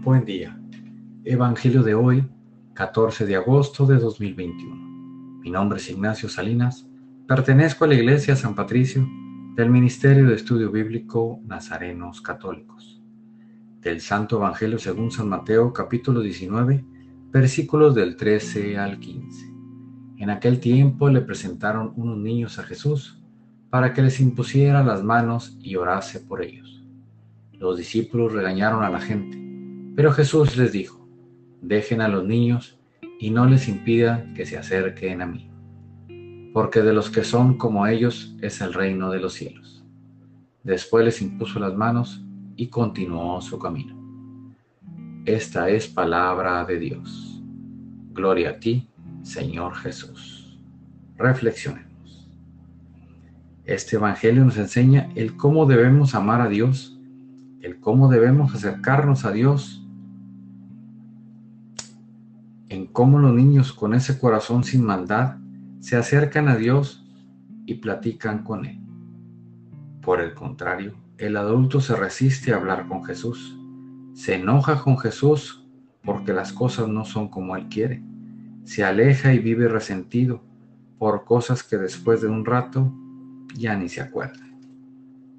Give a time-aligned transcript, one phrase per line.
[0.00, 0.56] Buen día.
[1.24, 2.24] Evangelio de hoy,
[2.74, 5.40] 14 de agosto de 2021.
[5.40, 6.88] Mi nombre es Ignacio Salinas.
[7.26, 9.04] Pertenezco a la Iglesia San Patricio
[9.56, 13.02] del Ministerio de Estudio Bíblico Nazarenos Católicos.
[13.80, 16.84] Del Santo Evangelio según San Mateo, capítulo 19,
[17.32, 19.52] versículos del 13 al 15.
[20.18, 23.20] En aquel tiempo le presentaron unos niños a Jesús
[23.68, 26.84] para que les impusiera las manos y orase por ellos.
[27.52, 29.47] Los discípulos regañaron a la gente
[29.98, 31.04] pero Jesús les dijo,
[31.60, 32.78] dejen a los niños
[33.18, 35.50] y no les impidan que se acerquen a mí,
[36.54, 39.84] porque de los que son como ellos es el reino de los cielos.
[40.62, 42.24] Después les impuso las manos
[42.54, 43.96] y continuó su camino.
[45.26, 47.42] Esta es palabra de Dios.
[48.12, 48.88] Gloria a ti,
[49.24, 50.60] Señor Jesús.
[51.16, 52.30] Reflexionemos.
[53.64, 56.96] Este Evangelio nos enseña el cómo debemos amar a Dios,
[57.62, 59.84] el cómo debemos acercarnos a Dios
[62.68, 65.36] en cómo los niños con ese corazón sin maldad
[65.80, 67.06] se acercan a Dios
[67.66, 68.80] y platican con Él.
[70.02, 73.58] Por el contrario, el adulto se resiste a hablar con Jesús,
[74.14, 75.66] se enoja con Jesús
[76.02, 78.02] porque las cosas no son como Él quiere,
[78.64, 80.42] se aleja y vive resentido
[80.98, 82.92] por cosas que después de un rato
[83.54, 84.46] ya ni se acuerda.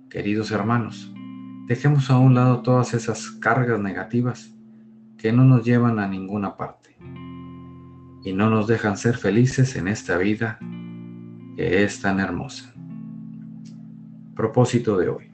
[0.10, 1.14] Queridos hermanos,
[1.68, 4.56] dejemos a un lado todas esas cargas negativas
[5.20, 6.96] que no nos llevan a ninguna parte
[8.24, 10.58] y no nos dejan ser felices en esta vida
[11.56, 12.74] que es tan hermosa.
[14.34, 15.32] Propósito de hoy.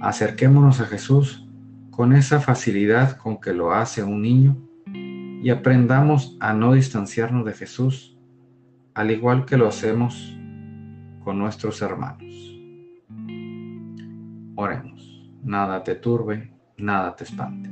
[0.00, 1.46] Acerquémonos a Jesús
[1.90, 7.52] con esa facilidad con que lo hace un niño y aprendamos a no distanciarnos de
[7.52, 8.18] Jesús
[8.94, 10.38] al igual que lo hacemos
[11.22, 12.58] con nuestros hermanos.
[14.54, 15.22] Oremos.
[15.44, 17.71] Nada te turbe, nada te espante.